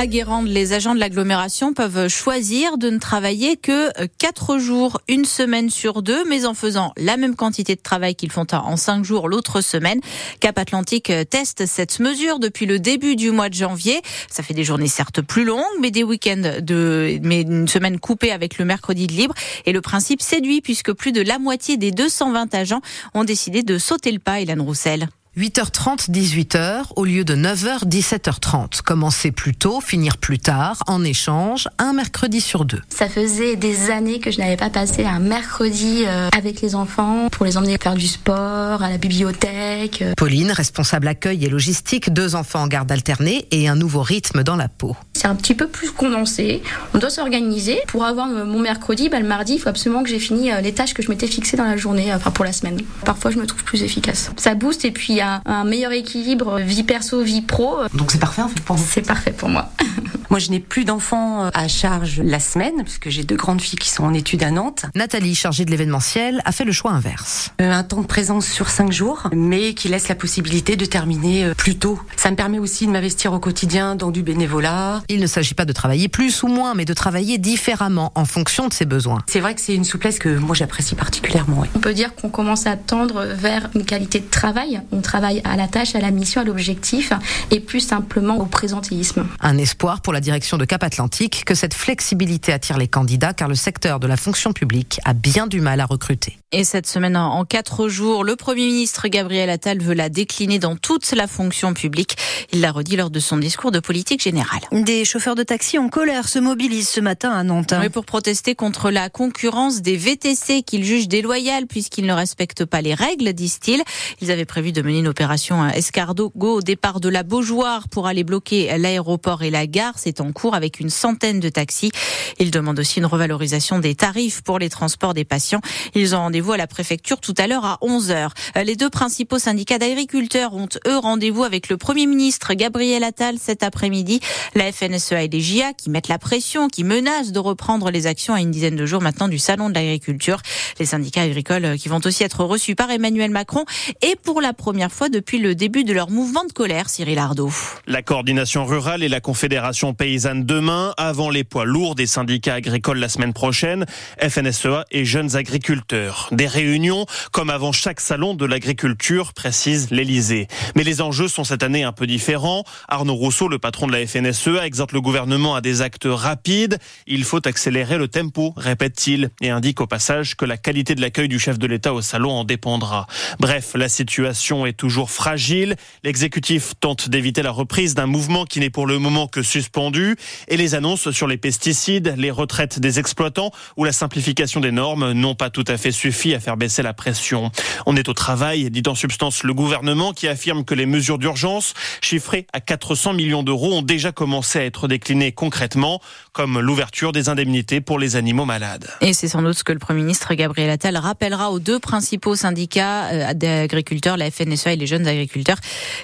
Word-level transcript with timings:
À 0.00 0.06
Guérande, 0.06 0.46
les 0.46 0.72
agents 0.72 0.94
de 0.94 0.98
l'agglomération 0.98 1.74
peuvent 1.74 2.08
choisir 2.08 2.78
de 2.78 2.88
ne 2.88 2.98
travailler 2.98 3.58
que 3.58 3.90
4 4.16 4.56
jours, 4.56 4.98
une 5.08 5.26
semaine 5.26 5.68
sur 5.68 6.00
deux, 6.00 6.24
mais 6.26 6.46
en 6.46 6.54
faisant 6.54 6.94
la 6.96 7.18
même 7.18 7.36
quantité 7.36 7.76
de 7.76 7.82
travail 7.82 8.14
qu'ils 8.14 8.32
font 8.32 8.46
en 8.50 8.78
5 8.78 9.04
jours 9.04 9.28
l'autre 9.28 9.60
semaine. 9.60 10.00
Cap 10.40 10.58
Atlantique 10.58 11.12
teste 11.28 11.66
cette 11.66 12.00
mesure 12.00 12.38
depuis 12.38 12.64
le 12.64 12.78
début 12.78 13.14
du 13.14 13.30
mois 13.30 13.50
de 13.50 13.54
janvier. 13.54 14.00
Ça 14.30 14.42
fait 14.42 14.54
des 14.54 14.64
journées 14.64 14.88
certes 14.88 15.20
plus 15.20 15.44
longues, 15.44 15.60
mais 15.82 15.90
des 15.90 16.02
week-ends 16.02 16.60
de, 16.62 17.18
mais 17.22 17.42
une 17.42 17.68
semaine 17.68 18.00
coupée 18.00 18.32
avec 18.32 18.56
le 18.56 18.64
mercredi 18.64 19.06
de 19.06 19.12
libre. 19.12 19.34
Et 19.66 19.72
le 19.72 19.82
principe 19.82 20.22
séduit 20.22 20.62
puisque 20.62 20.94
plus 20.94 21.12
de 21.12 21.20
la 21.20 21.38
moitié 21.38 21.76
des 21.76 21.90
220 21.90 22.54
agents 22.54 22.80
ont 23.12 23.24
décidé 23.24 23.62
de 23.62 23.76
sauter 23.76 24.12
le 24.12 24.18
pas, 24.18 24.40
Hélène 24.40 24.62
Roussel. 24.62 25.10
8h30, 25.38 26.10
18h 26.10 26.86
au 26.96 27.04
lieu 27.04 27.22
de 27.22 27.36
9h, 27.36 27.84
17h30. 27.84 28.82
Commencer 28.82 29.30
plus 29.30 29.54
tôt, 29.54 29.80
finir 29.80 30.16
plus 30.16 30.40
tard, 30.40 30.82
en 30.88 31.04
échange, 31.04 31.68
un 31.78 31.92
mercredi 31.92 32.40
sur 32.40 32.64
deux. 32.64 32.80
Ça 32.88 33.08
faisait 33.08 33.54
des 33.54 33.90
années 33.90 34.18
que 34.18 34.32
je 34.32 34.40
n'avais 34.40 34.56
pas 34.56 34.70
passé 34.70 35.04
un 35.04 35.20
mercredi 35.20 36.02
euh, 36.04 36.30
avec 36.36 36.60
les 36.62 36.74
enfants 36.74 37.28
pour 37.30 37.46
les 37.46 37.56
emmener 37.56 37.78
faire 37.80 37.94
du 37.94 38.08
sport, 38.08 38.82
à 38.82 38.90
la 38.90 38.98
bibliothèque. 38.98 40.02
Pauline, 40.16 40.50
responsable 40.50 41.06
accueil 41.06 41.44
et 41.44 41.48
logistique, 41.48 42.12
deux 42.12 42.34
enfants 42.34 42.62
en 42.62 42.66
garde 42.66 42.90
alternée 42.90 43.46
et 43.52 43.68
un 43.68 43.76
nouveau 43.76 44.02
rythme 44.02 44.42
dans 44.42 44.56
la 44.56 44.68
peau. 44.68 44.96
C'est 45.20 45.28
un 45.28 45.34
petit 45.34 45.54
peu 45.54 45.66
plus 45.66 45.90
condensé. 45.90 46.62
On 46.94 46.98
doit 46.98 47.10
s'organiser. 47.10 47.78
Pour 47.88 48.06
avoir 48.06 48.26
mon 48.26 48.58
mercredi, 48.58 49.10
bah, 49.10 49.20
le 49.20 49.28
mardi, 49.28 49.56
il 49.56 49.58
faut 49.58 49.68
absolument 49.68 50.02
que 50.02 50.08
j'ai 50.08 50.18
fini 50.18 50.50
euh, 50.50 50.62
les 50.62 50.72
tâches 50.72 50.94
que 50.94 51.02
je 51.02 51.10
m'étais 51.10 51.26
fixées 51.26 51.58
dans 51.58 51.66
la 51.66 51.76
journée, 51.76 52.10
enfin 52.14 52.30
pour 52.30 52.46
la 52.46 52.52
semaine. 52.52 52.80
Parfois, 53.04 53.30
je 53.30 53.36
me 53.36 53.44
trouve 53.44 53.62
plus 53.62 53.82
efficace. 53.82 54.30
Ça 54.38 54.54
booste 54.54 54.86
et 54.86 54.92
puis 54.92 55.20
un 55.20 55.64
meilleur 55.64 55.92
équilibre 55.92 56.58
vie 56.60 56.84
perso, 56.84 57.20
vie 57.20 57.42
pro. 57.42 57.80
Donc 57.92 58.12
c'est 58.12 58.18
parfait 58.18 58.40
en 58.40 58.48
fait 58.48 58.60
pour 58.60 58.76
vous? 58.76 58.86
C'est 58.90 59.06
parfait 59.06 59.32
pour 59.32 59.50
moi. 59.50 59.70
moi 60.30 60.38
je 60.38 60.50
n'ai 60.50 60.60
plus 60.60 60.84
d'enfants 60.84 61.44
euh, 61.44 61.50
à 61.54 61.68
charge 61.68 62.20
la 62.24 62.38
semaine 62.38 62.82
puisque 62.84 63.08
j'ai 63.08 63.24
deux 63.24 63.36
grandes 63.36 63.60
filles 63.60 63.78
qui 63.78 63.90
sont 63.90 64.04
en 64.04 64.14
études 64.14 64.42
à 64.42 64.50
Nantes. 64.50 64.86
Nathalie, 64.94 65.34
chargée 65.34 65.64
de 65.64 65.70
l'événementiel, 65.70 66.40
a 66.44 66.52
fait 66.52 66.64
le 66.64 66.72
choix 66.72 66.92
inverse. 66.92 67.52
Euh, 67.60 67.72
un 67.72 67.82
temps 67.82 68.00
de 68.00 68.06
présence 68.06 68.46
sur 68.46 68.70
cinq 68.70 68.92
jours, 68.92 69.28
mais 69.32 69.74
qui 69.74 69.88
laisse 69.88 70.08
la 70.08 70.14
possibilité 70.14 70.76
de 70.76 70.84
terminer 70.84 71.44
euh, 71.44 71.54
plus 71.54 71.76
tôt. 71.76 72.00
Ça 72.16 72.30
me 72.30 72.36
permet 72.36 72.58
aussi 72.58 72.86
de 72.86 72.92
m'investir 72.92 73.32
au 73.32 73.40
quotidien 73.40 73.96
dans 73.96 74.10
du 74.10 74.22
bénévolat. 74.22 75.02
Il 75.08 75.20
ne 75.20 75.26
s'agit 75.26 75.54
pas 75.54 75.64
de 75.64 75.72
travailler 75.72 76.08
plus 76.08 76.42
ou 76.42 76.48
moins, 76.48 76.74
mais 76.74 76.84
de 76.84 76.94
travailler 76.94 77.38
différemment 77.38 78.12
en 78.14 78.24
fonction 78.24 78.68
de 78.68 78.72
ses 78.72 78.84
besoins. 78.84 79.22
C'est 79.26 79.40
vrai 79.40 79.54
que 79.54 79.60
c'est 79.60 79.74
une 79.74 79.84
souplesse 79.84 80.18
que 80.18 80.28
moi 80.28 80.54
j'apprécie 80.54 80.94
particulièrement. 80.94 81.64
On 81.74 81.80
peut 81.80 81.94
dire 81.94 82.14
qu'on 82.14 82.28
commence 82.28 82.66
à 82.66 82.76
tendre 82.76 83.24
vers 83.24 83.68
une 83.74 83.84
qualité 83.84 84.20
de 84.20 84.30
travail. 84.30 84.80
On 84.92 85.00
travaille 85.00 85.40
à 85.44 85.56
la 85.56 85.66
tâche, 85.66 85.94
à 85.96 86.00
la 86.00 86.12
mission, 86.12 86.40
à 86.40 86.44
l'objectif 86.44 87.12
et 87.50 87.58
plus 87.58 87.80
simplement 87.80 88.36
au 88.38 88.46
présentéisme. 88.46 89.26
Un 89.40 89.58
espoir 89.58 90.00
pour 90.00 90.12
la 90.12 90.19
direction 90.20 90.58
de 90.58 90.64
Cap 90.64 90.82
Atlantique 90.82 91.44
que 91.44 91.54
cette 91.54 91.74
flexibilité 91.74 92.52
attire 92.52 92.78
les 92.78 92.88
candidats 92.88 93.32
car 93.32 93.48
le 93.48 93.54
secteur 93.54 94.00
de 94.00 94.06
la 94.06 94.16
fonction 94.16 94.52
publique 94.52 95.00
a 95.04 95.14
bien 95.14 95.46
du 95.46 95.60
mal 95.60 95.80
à 95.80 95.86
recruter. 95.86 96.38
Et 96.52 96.64
cette 96.64 96.88
semaine, 96.88 97.16
en 97.16 97.44
quatre 97.44 97.88
jours, 97.88 98.24
le 98.24 98.34
Premier 98.34 98.66
ministre 98.66 99.06
Gabriel 99.06 99.50
Attal 99.50 99.78
veut 99.80 99.94
la 99.94 100.08
décliner 100.08 100.58
dans 100.58 100.74
toute 100.74 101.08
la 101.12 101.28
fonction 101.28 101.74
publique. 101.74 102.16
Il 102.52 102.60
l'a 102.60 102.72
redit 102.72 102.96
lors 102.96 103.10
de 103.10 103.20
son 103.20 103.36
discours 103.36 103.70
de 103.70 103.78
politique 103.78 104.20
générale. 104.20 104.60
Des 104.72 105.04
chauffeurs 105.04 105.36
de 105.36 105.44
taxi 105.44 105.78
en 105.78 105.88
colère 105.88 106.26
se 106.26 106.40
mobilisent 106.40 106.88
ce 106.88 107.00
matin 107.00 107.30
à 107.30 107.44
Nantes. 107.44 107.72
Oui, 107.80 107.88
pour 107.88 108.04
protester 108.04 108.56
contre 108.56 108.90
la 108.90 109.10
concurrence 109.10 109.80
des 109.80 109.96
VTC 109.96 110.64
qu'ils 110.64 110.84
jugent 110.84 111.06
déloyale 111.06 111.68
puisqu'ils 111.68 112.06
ne 112.06 112.12
respectent 112.12 112.64
pas 112.64 112.80
les 112.80 112.94
règles, 112.94 113.32
disent-ils. 113.32 113.82
Ils 114.20 114.32
avaient 114.32 114.44
prévu 114.44 114.72
de 114.72 114.82
mener 114.82 114.98
une 114.98 115.08
opération 115.08 115.68
escargot 115.68 116.32
au 116.34 116.62
départ 116.62 116.98
de 116.98 117.08
la 117.08 117.22
Beaujoire 117.22 117.88
pour 117.88 118.08
aller 118.08 118.24
bloquer 118.24 118.76
l'aéroport 118.76 119.44
et 119.44 119.50
la 119.50 119.68
gare. 119.68 119.94
C'est 119.98 120.09
en 120.18 120.32
cours 120.32 120.54
avec 120.54 120.80
une 120.80 120.90
centaine 120.90 121.38
de 121.38 121.48
taxis. 121.48 121.92
Ils 122.38 122.50
demandent 122.50 122.78
aussi 122.78 122.98
une 122.98 123.06
revalorisation 123.06 123.78
des 123.78 123.94
tarifs 123.94 124.42
pour 124.42 124.58
les 124.58 124.68
transports 124.68 125.14
des 125.14 125.24
patients. 125.24 125.60
Ils 125.94 126.14
ont 126.14 126.18
rendez-vous 126.18 126.52
à 126.52 126.56
la 126.56 126.66
préfecture 126.66 127.20
tout 127.20 127.34
à 127.38 127.46
l'heure 127.46 127.64
à 127.64 127.78
11h. 127.82 128.30
Les 128.64 128.76
deux 128.76 128.90
principaux 128.90 129.38
syndicats 129.38 129.78
d'agriculteurs 129.78 130.54
ont 130.54 130.68
eux 130.86 130.98
rendez-vous 130.98 131.44
avec 131.44 131.68
le 131.68 131.76
Premier 131.76 132.06
ministre 132.06 132.54
Gabriel 132.54 133.04
Attal 133.04 133.36
cet 133.38 133.62
après-midi. 133.62 134.20
La 134.54 134.72
FNSEA 134.72 135.24
et 135.24 135.28
les 135.28 135.40
JA 135.40 135.72
qui 135.72 135.90
mettent 135.90 136.08
la 136.08 136.18
pression, 136.18 136.68
qui 136.68 136.84
menacent 136.84 137.32
de 137.32 137.38
reprendre 137.38 137.90
les 137.90 138.06
actions 138.06 138.34
à 138.34 138.40
une 138.40 138.50
dizaine 138.50 138.76
de 138.76 138.86
jours 138.86 139.02
maintenant 139.02 139.28
du 139.28 139.38
Salon 139.38 139.68
de 139.68 139.74
l'agriculture. 139.74 140.40
Les 140.78 140.86
syndicats 140.86 141.22
agricoles 141.22 141.76
qui 141.78 141.88
vont 141.88 142.00
aussi 142.04 142.24
être 142.24 142.44
reçus 142.44 142.74
par 142.74 142.90
Emmanuel 142.90 143.30
Macron 143.30 143.64
et 144.02 144.16
pour 144.22 144.40
la 144.40 144.52
première 144.52 144.92
fois 144.92 145.08
depuis 145.08 145.38
le 145.38 145.54
début 145.54 145.84
de 145.84 145.92
leur 145.92 146.10
mouvement 146.10 146.44
de 146.44 146.52
colère, 146.52 146.88
Cyril 146.88 147.18
Ardo. 147.18 147.50
La 147.86 148.02
coordination 148.02 148.64
rurale 148.64 149.02
et 149.02 149.08
la 149.08 149.20
confédération 149.20 149.94
paysanne 150.00 150.46
demain, 150.46 150.94
avant 150.96 151.28
les 151.28 151.44
poids 151.44 151.66
lourds 151.66 151.94
des 151.94 152.06
syndicats 152.06 152.54
agricoles 152.54 153.00
la 153.00 153.10
semaine 153.10 153.34
prochaine, 153.34 153.84
FNSEA 154.18 154.86
et 154.90 155.04
jeunes 155.04 155.36
agriculteurs. 155.36 156.30
Des 156.32 156.46
réunions 156.46 157.04
comme 157.32 157.50
avant 157.50 157.70
chaque 157.70 158.00
salon 158.00 158.32
de 158.32 158.46
l'agriculture, 158.46 159.34
précise 159.34 159.90
l'Elysée. 159.90 160.48
Mais 160.74 160.84
les 160.84 161.02
enjeux 161.02 161.28
sont 161.28 161.44
cette 161.44 161.62
année 161.62 161.82
un 161.82 161.92
peu 161.92 162.06
différents. 162.06 162.64
Arnaud 162.88 163.14
Rousseau, 163.14 163.46
le 163.46 163.58
patron 163.58 163.88
de 163.88 163.92
la 163.92 164.06
FNSEA, 164.06 164.64
exhorte 164.64 164.92
le 164.92 165.02
gouvernement 165.02 165.54
à 165.54 165.60
des 165.60 165.82
actes 165.82 166.08
rapides. 166.08 166.78
Il 167.06 167.24
faut 167.24 167.46
accélérer 167.46 167.98
le 167.98 168.08
tempo, 168.08 168.54
répète-t-il, 168.56 169.28
et 169.42 169.50
indique 169.50 169.82
au 169.82 169.86
passage 169.86 170.34
que 170.34 170.46
la 170.46 170.56
qualité 170.56 170.94
de 170.94 171.02
l'accueil 171.02 171.28
du 171.28 171.38
chef 171.38 171.58
de 171.58 171.66
l'État 171.66 171.92
au 171.92 172.00
salon 172.00 172.30
en 172.30 172.44
dépendra. 172.44 173.06
Bref, 173.38 173.72
la 173.74 173.90
situation 173.90 174.64
est 174.64 174.72
toujours 174.72 175.10
fragile. 175.10 175.76
L'exécutif 176.04 176.72
tente 176.80 177.10
d'éviter 177.10 177.42
la 177.42 177.50
reprise 177.50 177.94
d'un 177.94 178.06
mouvement 178.06 178.46
qui 178.46 178.60
n'est 178.60 178.70
pour 178.70 178.86
le 178.86 178.98
moment 178.98 179.26
que 179.26 179.42
suspendu 179.42 179.89
et 179.96 180.56
les 180.56 180.74
annonces 180.74 181.10
sur 181.10 181.26
les 181.26 181.36
pesticides, 181.36 182.14
les 182.16 182.30
retraites 182.30 182.78
des 182.78 182.98
exploitants 182.98 183.50
ou 183.76 183.84
la 183.84 183.92
simplification 183.92 184.60
des 184.60 184.72
normes 184.72 185.12
n'ont 185.12 185.34
pas 185.34 185.50
tout 185.50 185.64
à 185.66 185.76
fait 185.76 185.92
suffi 185.92 186.34
à 186.34 186.40
faire 186.40 186.56
baisser 186.56 186.82
la 186.82 186.92
pression. 186.92 187.50
On 187.86 187.96
est 187.96 188.08
au 188.08 188.14
travail, 188.14 188.70
dit 188.70 188.82
en 188.86 188.94
substance 188.94 189.42
le 189.42 189.54
gouvernement 189.54 190.12
qui 190.12 190.28
affirme 190.28 190.64
que 190.64 190.74
les 190.74 190.86
mesures 190.86 191.18
d'urgence 191.18 191.74
chiffrées 192.00 192.46
à 192.52 192.60
400 192.60 193.14
millions 193.14 193.42
d'euros 193.42 193.72
ont 193.72 193.82
déjà 193.82 194.12
commencé 194.12 194.58
à 194.58 194.64
être 194.64 194.88
déclinées 194.88 195.32
concrètement, 195.32 196.00
comme 196.32 196.60
l'ouverture 196.60 197.12
des 197.12 197.28
indemnités 197.28 197.80
pour 197.80 197.98
les 197.98 198.16
animaux 198.16 198.44
malades. 198.44 198.88
Et 199.00 199.12
c'est 199.12 199.28
sans 199.28 199.42
doute 199.42 199.54
ce 199.54 199.64
que 199.64 199.72
le 199.72 199.78
Premier 199.78 200.00
ministre 200.00 200.32
Gabriel 200.34 200.70
Attal 200.70 200.96
rappellera 200.96 201.50
aux 201.50 201.58
deux 201.58 201.78
principaux 201.78 202.36
syndicats 202.36 203.06
euh, 203.06 203.34
d'agriculteurs, 203.34 204.16
la 204.16 204.30
FNSEA 204.30 204.72
et 204.72 204.76
les 204.76 204.86
jeunes 204.86 205.06
agriculteurs, 205.06 205.58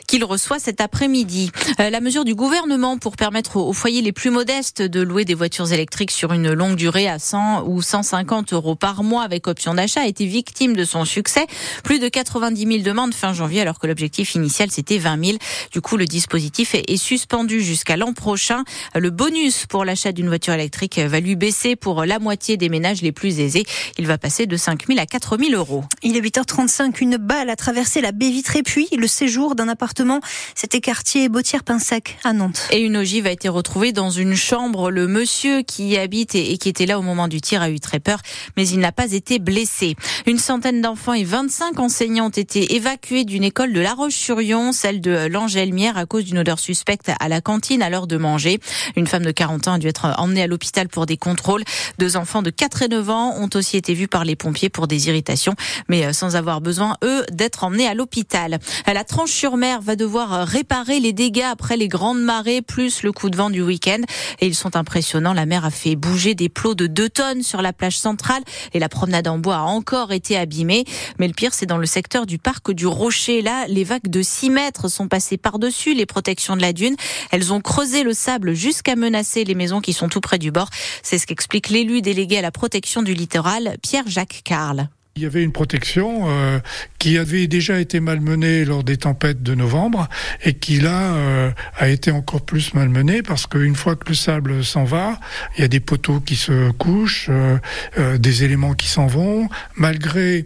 qu'il 0.07 0.25
reçoit 0.25 0.59
cet 0.59 0.81
après-midi. 0.81 1.51
Euh, 1.81 1.91
la 1.91 2.01
mesure 2.01 2.25
du 2.25 2.35
gouvernement 2.35 2.99
pour 2.99 3.17
permettre 3.17 3.57
aux 3.57 3.66
foyers 3.73 4.03
les 4.03 4.13
plus 4.13 4.31
modestes 4.31 4.83
de 4.83 5.01
louer 5.01 5.25
des 5.25 5.35
voitures 5.35 5.73
électriques 5.73 6.11
sur 6.11 6.33
une 6.33 6.53
longue 6.53 6.77
durée 6.77 7.09
à 7.09 7.19
100 7.19 7.65
ou 7.67 7.83
150 7.83 8.53
euros 8.53 8.75
par 8.75 9.03
mois 9.03 9.23
avec 9.23 9.47
option 9.47 9.75
d'achat 9.75 10.03
a 10.03 10.07
été 10.07 10.27
victime 10.27 10.75
de 10.75 10.85
son 10.85 11.05
succès. 11.05 11.47
Plus 11.85 11.99
de 11.99 12.09
90 12.09 12.67
000 12.67 12.79
demandes 12.83 13.15
fin 13.15 13.33
janvier 13.33 13.61
alors 13.61 13.79
que 13.79 13.87
l'objectif 13.87 14.35
initial 14.35 14.71
c'était 14.71 14.99
20 14.99 15.25
000. 15.25 15.39
Du 15.73 15.81
coup, 15.81 15.97
le 15.97 16.07
dispositif 16.07 16.75
est 16.75 16.97
suspendu 16.97 17.61
jusqu'à 17.61 17.97
l'an 17.97 18.13
prochain. 18.13 18.65
Le 18.95 19.11
bonus 19.11 19.67
pour 19.67 19.85
l'achat 19.85 20.13
d'une 20.13 20.29
voiture 20.29 20.55
électrique 20.55 20.99
va 20.99 21.21
lui 21.21 21.37
baisser 21.37 21.77
pour 21.77 22.05
la 22.05 22.19
moitié 22.19 22.57
des 22.57 22.69
ménages 22.69 23.03
les 23.03 23.13
plus 23.13 23.41
aisés. 23.41 23.65
Il 23.99 24.07
va 24.07 24.19
passer 24.19 24.47
de 24.47 24.57
5 24.57 24.87
000 24.87 24.99
à 24.99 25.07
4 25.07 25.39
000 25.39 25.53
euros. 25.53 25.85
Il 26.03 26.17
est 26.17 26.21
8h35. 26.21 26.95
Une 27.01 27.17
balle 27.17 27.51
a 27.51 27.57
traversé 27.57 28.01
la 28.01 28.13
baie 28.13 28.31
vitrée 28.31 28.63
puis 28.63 28.89
le 28.97 29.07
séjour 29.07 29.55
d'un 29.55 29.69
appartement. 29.69 30.21
C'était 30.55 30.81
quartier 30.81 31.29
Bautière-Pinsac 31.29 32.19
à 32.25 32.33
Nantes. 32.33 32.69
Et 32.71 32.81
une 32.81 32.97
ogive 32.97 33.27
a 33.27 33.31
été 33.31 33.49
retrouvée 33.57 33.93
dans 33.93 34.11
une 34.11 34.35
chambre. 34.35 34.91
Le 34.91 35.09
monsieur 35.09 35.63
qui 35.63 35.89
y 35.89 35.97
habite 35.97 36.35
et 36.35 36.59
qui 36.59 36.69
était 36.69 36.85
là 36.85 36.99
au 36.99 37.03
moment 37.03 37.27
du 37.27 37.41
tir 37.41 37.63
a 37.63 37.71
eu 37.71 37.81
très 37.81 38.01
peur, 38.01 38.19
mais 38.57 38.69
il 38.69 38.79
n'a 38.81 38.93
pas 38.93 39.13
été 39.13 39.39
blessé. 39.39 39.97
Une 40.27 40.37
centaine 40.37 40.83
d'enfants 40.83 41.15
et 41.15 41.25
25 41.25 41.81
enseignants 41.81 42.27
ont 42.27 42.29
été 42.29 42.75
évacués 42.75 43.25
d'une 43.25 43.45
école 43.45 43.73
de 43.73 43.81
La 43.81 43.95
Roche-sur-Yon, 43.95 44.73
celle 44.73 45.01
de 45.01 45.27
l'Angelmière, 45.27 45.97
à 45.97 46.05
cause 46.05 46.25
d'une 46.25 46.39
odeur 46.39 46.59
suspecte 46.59 47.11
à 47.19 47.29
la 47.29 47.41
cantine 47.41 47.81
à 47.81 47.89
l'heure 47.89 48.07
de 48.07 48.19
manger. 48.19 48.61
Une 48.95 49.07
femme 49.07 49.25
de 49.25 49.31
40 49.31 49.69
ans 49.69 49.73
a 49.75 49.79
dû 49.79 49.89
être 49.89 50.15
emmenée 50.19 50.43
à 50.43 50.47
l'hôpital 50.47 50.89
pour 50.89 51.07
des 51.07 51.17
contrôles. 51.17 51.65
Deux 51.99 52.19
enfants 52.19 52.43
de 52.43 52.51
4 52.51 52.83
et 52.83 52.89
9 52.89 53.09
ans 53.09 53.35
ont 53.39 53.49
aussi 53.55 53.79
été 53.79 53.95
vus 53.95 54.09
par 54.09 54.27
les 54.27 54.37
pompiers 54.37 54.69
pour 54.69 54.87
des 54.87 55.09
irritations, 55.09 55.55
mais 55.89 56.13
sans 56.13 56.37
avoir 56.37 56.61
besoin, 56.61 56.97
eux, 57.03 57.25
d'être 57.33 57.65
emmenés 57.65 57.89
à 57.89 57.95
l'hôpital. 57.95 58.59
La 58.87 59.05
Tranche-sur-Mer 59.05 59.81
va 59.81 59.97
devoir 59.97 60.47
réparer 60.47 61.01
les 61.01 61.15
dégâts 61.15 61.49
après 61.51 61.79
les 61.79 61.89
grandes 61.89 62.21
marées, 62.21 62.61
plus 62.61 63.03
le 63.03 63.13
coup 63.13 63.31
de 63.31 63.37
vent 63.37 63.46
du 63.51 63.63
week-end 63.63 64.01
et 64.41 64.47
ils 64.47 64.55
sont 64.55 64.77
impressionnants. 64.77 65.33
La 65.33 65.47
mer 65.47 65.65
a 65.65 65.71
fait 65.71 65.97
bouger 65.97 66.35
des 66.35 66.49
plots 66.49 66.75
de 66.75 66.87
2 66.87 67.09
tonnes 67.09 67.43
sur 67.43 67.63
la 67.63 67.73
plage 67.73 67.99
centrale 67.99 68.43
et 68.75 68.79
la 68.79 68.89
promenade 68.89 69.29
en 69.29 69.39
bois 69.39 69.57
a 69.57 69.63
encore 69.63 70.13
été 70.13 70.37
abîmée. 70.37 70.85
Mais 71.19 71.29
le 71.29 71.35
pire, 71.35 71.55
c'est 71.55 71.67
dans 71.67 71.79
le 71.79 71.87
secteur 71.87 72.27
du 72.27 72.39
parc 72.39 72.73
du 72.73 72.87
Rocher. 72.87 73.43
Là, 73.43 73.67
les 73.69 73.85
vagues 73.85 74.09
de 74.09 74.23
6 74.23 74.51
mètres 74.51 74.89
sont 74.89 75.09
passées 75.09 75.37
par-dessus 75.37 75.95
les 75.95 76.07
protections 76.07 76.57
de 76.57 76.63
la 76.63 76.73
dune. 76.73 76.97
Elles 77.31 77.53
ont 77.53 77.61
creusé 77.61 78.03
le 78.03 78.13
sable 78.13 78.55
jusqu'à 78.55 78.97
menacer 78.97 79.45
les 79.45 79.55
maisons 79.55 79.81
qui 79.81 79.93
sont 79.93 80.09
tout 80.09 80.21
près 80.21 80.39
du 80.39 80.51
bord. 80.51 80.71
C'est 81.03 81.19
ce 81.19 81.27
qu'explique 81.27 81.69
l'élu 81.69 82.03
délégué 82.03 82.39
à 82.39 82.43
la 82.43 82.51
protection 82.51 83.03
du 83.03 83.15
littoral, 83.15 83.77
Pierre-Jacques 83.83 84.43
Carl. 84.45 84.89
Il 85.17 85.23
y 85.23 85.27
avait 85.27 85.43
une 85.43 85.53
protection 85.53 86.29
euh, 86.29 86.59
qui 86.99 87.17
avait 87.17 87.47
déjà 87.47 87.81
été 87.81 88.01
malmenée 88.01 88.67
lors 88.67 88.85
des 88.85 88.99
tempêtes 88.99 89.43
de 89.43 89.55
novembre 89.55 90.11
et 90.45 90.53
qui 90.53 90.79
là 90.79 91.15
euh, 91.15 91.51
a 91.79 91.89
été 91.89 92.11
encore 92.11 92.43
plus 92.43 92.75
malmenée 92.75 93.23
parce 93.23 93.47
qu'une 93.47 93.77
fois 93.77 93.97
que 93.97 94.11
le 94.11 94.15
sable 94.15 94.63
s'en 94.63 94.85
va, 94.85 95.19
il 95.57 95.63
y 95.63 95.65
a 95.65 95.69
des 95.69 95.81
poteaux 95.81 96.21
qui 96.21 96.37
se 96.37 96.71
couchent, 96.73 97.31
euh, 97.31 98.19
des 98.19 98.45
éléments 98.45 98.75
qui 98.75 98.89
s'en 98.89 99.07
vont, 99.07 99.49
malgré 99.75 100.45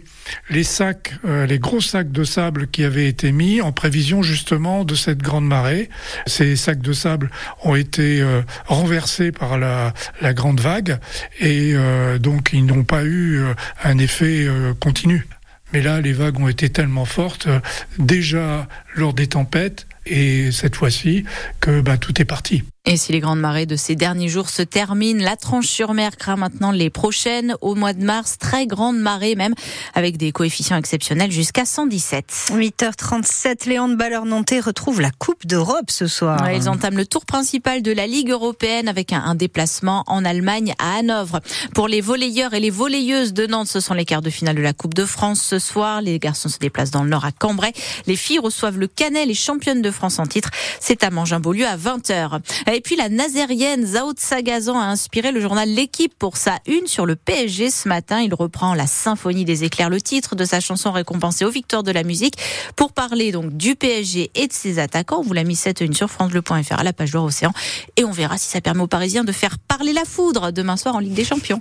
les 0.49 0.63
sacs, 0.63 1.15
les 1.25 1.59
gros 1.59 1.81
sacs 1.81 2.11
de 2.11 2.23
sable 2.23 2.67
qui 2.67 2.85
avaient 2.85 3.07
été 3.07 3.33
mis 3.33 3.59
en 3.59 3.73
prévision 3.73 4.23
justement 4.23 4.85
de 4.85 4.95
cette 4.95 5.17
grande 5.17 5.45
marée. 5.45 5.89
Ces 6.27 6.55
sacs 6.55 6.81
de 6.81 6.93
sable 6.93 7.29
ont 7.63 7.75
été 7.75 8.23
renversés 8.67 9.33
par 9.33 9.57
la, 9.57 9.93
la, 10.21 10.33
grande 10.33 10.61
vague 10.61 10.99
et 11.41 11.73
donc 12.19 12.51
ils 12.53 12.65
n'ont 12.65 12.83
pas 12.83 13.03
eu 13.03 13.41
un 13.83 13.97
effet 13.97 14.47
continue. 14.79 15.27
Mais 15.73 15.81
là, 15.81 16.01
les 16.01 16.13
vagues 16.13 16.39
ont 16.39 16.47
été 16.47 16.69
tellement 16.69 17.05
fortes, 17.05 17.47
euh, 17.47 17.59
déjà 17.97 18.67
lors 18.95 19.13
des 19.13 19.27
tempêtes, 19.27 19.87
et 20.05 20.51
cette 20.51 20.75
fois-ci, 20.75 21.25
que 21.59 21.81
bah, 21.81 21.97
tout 21.97 22.21
est 22.21 22.25
parti. 22.25 22.63
Et 22.87 22.97
si 22.97 23.11
les 23.11 23.19
grandes 23.19 23.39
marées 23.39 23.67
de 23.67 23.75
ces 23.75 23.95
derniers 23.95 24.27
jours 24.27 24.49
se 24.49 24.63
terminent, 24.63 25.23
la 25.23 25.35
tranche 25.35 25.67
sur 25.67 25.93
mer 25.93 26.17
craint 26.17 26.35
maintenant 26.35 26.71
les 26.71 26.89
prochaines 26.89 27.55
au 27.61 27.75
mois 27.75 27.93
de 27.93 28.03
mars. 28.03 28.39
Très 28.39 28.65
grande 28.65 28.97
marée 28.97 29.35
même, 29.35 29.53
avec 29.93 30.17
des 30.17 30.31
coefficients 30.31 30.77
exceptionnels 30.77 31.31
jusqu'à 31.31 31.65
117. 31.65 32.49
8h37, 32.53 33.69
les 33.69 33.77
handballeurs 33.77 34.25
nantais 34.25 34.59
retrouvent 34.59 34.99
la 34.99 35.11
Coupe 35.11 35.45
d'Europe 35.45 35.91
ce 35.91 36.07
soir. 36.07 36.51
ils 36.51 36.67
entament 36.69 36.97
le 36.97 37.05
tour 37.05 37.27
principal 37.27 37.83
de 37.83 37.91
la 37.91 38.07
Ligue 38.07 38.31
européenne 38.31 38.87
avec 38.87 39.13
un, 39.13 39.35
déplacement 39.35 40.03
en 40.07 40.25
Allemagne 40.25 40.73
à 40.79 40.97
Hanovre. 40.97 41.39
Pour 41.75 41.87
les 41.87 42.01
volleyeurs 42.01 42.55
et 42.55 42.59
les 42.59 42.71
volleyeuses 42.71 43.33
de 43.33 43.45
Nantes, 43.45 43.67
ce 43.67 43.79
sont 43.79 43.93
les 43.93 44.05
quarts 44.05 44.23
de 44.23 44.31
finale 44.31 44.55
de 44.55 44.61
la 44.61 44.73
Coupe 44.73 44.95
de 44.95 45.05
France 45.05 45.39
ce 45.39 45.59
soir. 45.59 46.01
Les 46.01 46.17
garçons 46.17 46.49
se 46.49 46.57
déplacent 46.57 46.91
dans 46.91 47.03
le 47.03 47.09
nord 47.09 47.25
à 47.25 47.31
Cambrai. 47.31 47.73
Les 48.07 48.15
filles 48.15 48.39
reçoivent 48.39 48.79
le 48.79 48.87
Canet, 48.87 49.27
les 49.27 49.35
championnes 49.35 49.83
de 49.83 49.91
France 49.91 50.17
en 50.17 50.25
titre. 50.25 50.49
C'est 50.79 51.03
à 51.03 51.11
Mangin-Beaulieu 51.11 51.67
à 51.67 51.77
20h. 51.77 52.41
Et 52.73 52.79
puis 52.79 52.95
la 52.95 53.09
nazérienne 53.09 53.85
Zao 53.85 54.13
Sagazan 54.15 54.79
a 54.79 54.85
inspiré 54.85 55.33
le 55.33 55.41
journal 55.41 55.67
L'équipe 55.67 56.13
pour 56.17 56.37
sa 56.37 56.59
une 56.67 56.87
sur 56.87 57.05
le 57.05 57.17
PSG 57.17 57.69
ce 57.69 57.89
matin. 57.89 58.21
Il 58.21 58.33
reprend 58.33 58.73
la 58.75 58.87
symphonie 58.87 59.43
des 59.43 59.65
éclairs, 59.65 59.89
le 59.89 59.99
titre 59.99 60.35
de 60.35 60.45
sa 60.45 60.61
chanson 60.61 60.91
récompensée 60.91 61.43
aux 61.43 61.49
victoires 61.49 61.83
de 61.83 61.91
la 61.91 62.03
musique, 62.03 62.35
pour 62.77 62.93
parler 62.93 63.33
donc 63.33 63.57
du 63.57 63.75
PSG 63.75 64.31
et 64.35 64.47
de 64.47 64.53
ses 64.53 64.79
attaquants. 64.79 65.19
On 65.19 65.21
vous 65.21 65.33
l'a 65.33 65.43
mis 65.43 65.57
cette 65.57 65.81
une 65.81 65.93
sur 65.93 66.09
francebleu.fr 66.09 66.79
à 66.79 66.83
la 66.83 66.93
page 66.93 67.11
de 67.11 67.17
Océan 67.17 67.51
et 67.97 68.05
on 68.05 68.11
verra 68.11 68.37
si 68.37 68.47
ça 68.47 68.61
permet 68.61 68.81
aux 68.81 68.87
Parisiens 68.87 69.25
de 69.25 69.33
faire 69.33 69.59
parler 69.59 69.91
la 69.91 70.05
foudre 70.05 70.51
demain 70.51 70.77
soir 70.77 70.95
en 70.95 70.99
Ligue 70.99 71.13
des 71.13 71.25
Champions. 71.25 71.59